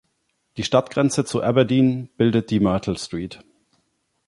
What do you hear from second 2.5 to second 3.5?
Myrtle Street.